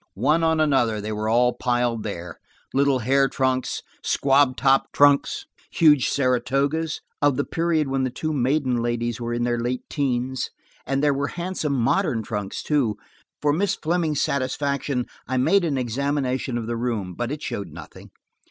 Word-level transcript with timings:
One 0.15 0.43
on 0.43 0.59
another 0.59 0.99
they 0.99 1.11
were 1.11 1.29
all 1.29 1.53
piled 1.53 2.01
there–little 2.01 2.97
hair 3.05 3.29
trunks, 3.29 3.83
squab 4.01 4.57
topped 4.57 4.93
trunks, 4.93 5.45
huge 5.69 6.09
Saratogas–of 6.09 7.37
the 7.37 7.43
period 7.43 7.87
when 7.87 8.01
the 8.03 8.09
two 8.09 8.33
maiden 8.33 8.77
ladies 8.77 9.21
were 9.21 9.31
in 9.31 9.43
their 9.43 9.59
late 9.59 9.83
teens–and 9.91 11.03
there 11.03 11.13
were 11.13 11.27
handsome, 11.27 11.73
modern 11.73 12.23
trunks, 12.23 12.63
too. 12.63 12.97
For 13.43 13.53
Miss 13.53 13.75
Fleming's 13.75 14.21
satisfaction 14.21 15.05
I 15.27 15.37
made 15.37 15.63
an 15.63 15.77
examination 15.77 16.57
of 16.57 16.65
the 16.65 16.77
room, 16.77 17.13
but 17.13 17.31
it 17.31 17.43
showed 17.43 17.67
nothing. 17.69 18.09